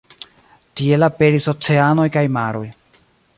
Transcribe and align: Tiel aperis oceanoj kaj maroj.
Tiel 0.79 1.07
aperis 1.07 1.47
oceanoj 1.53 2.07
kaj 2.17 2.25
maroj. 2.39 2.65